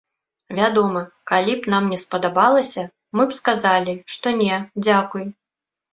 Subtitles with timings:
[0.59, 1.01] Вядома,
[1.31, 2.87] калі б нам не спадабалася,
[3.19, 4.55] мы б сказалі, што не,
[4.87, 5.25] дзякуй.